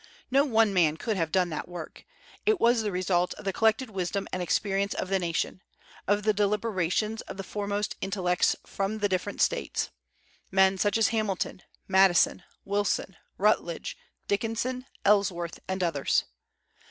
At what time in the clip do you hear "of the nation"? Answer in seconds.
4.95-5.61